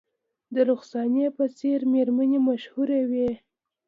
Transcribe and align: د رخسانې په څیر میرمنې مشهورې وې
د 0.53 0.55
رخسانې 0.69 1.25
په 1.37 1.43
څیر 1.57 1.79
میرمنې 1.93 2.39
مشهورې 2.47 3.01
وې 3.09 3.29